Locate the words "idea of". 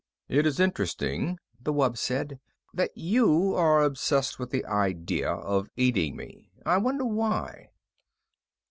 4.65-5.69